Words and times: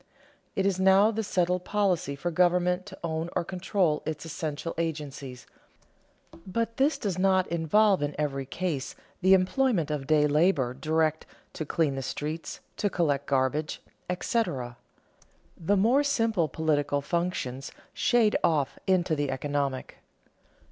It 0.55 0.65
is 0.65 0.79
now 0.79 1.11
the 1.11 1.21
settled 1.21 1.63
policy 1.63 2.15
for 2.15 2.31
government 2.31 2.87
to 2.87 2.97
own 3.03 3.29
or 3.35 3.43
control 3.45 4.01
its 4.03 4.25
essential 4.25 4.73
agencies, 4.79 5.45
but 6.47 6.77
this 6.77 6.97
does 6.97 7.19
not 7.19 7.45
involve 7.49 8.01
in 8.01 8.15
every 8.17 8.47
case 8.47 8.95
the 9.21 9.35
employment 9.35 9.91
of 9.91 10.07
day 10.07 10.25
labor 10.25 10.73
direct 10.73 11.27
to 11.53 11.67
clean 11.67 11.93
the 11.93 12.01
streets, 12.01 12.61
to 12.77 12.89
collect 12.89 13.27
garbage, 13.27 13.79
etc. 14.09 14.75
The 15.55 15.77
more 15.77 16.01
simple 16.03 16.47
political 16.47 17.01
functions 17.01 17.71
shade 17.93 18.35
off 18.43 18.79
into 18.87 19.15
the 19.15 19.29
economic. 19.29 19.97